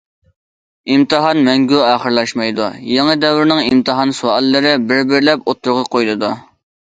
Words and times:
«ئىمتىھان» 0.93 1.41
مەڭگۈ 1.47 1.81
ئاخىرلاشمايدۇ، 1.89 2.69
يېڭى 2.95 3.13
دەۋرنىڭ 3.25 3.61
ئىمتىھان 3.65 4.15
سوئاللىرى 4.21 4.71
بىر- 4.93 5.05
بىرلەپ 5.13 5.45
ئوتتۇرىغا 5.51 5.85
قويۇلىدۇ. 5.97 6.33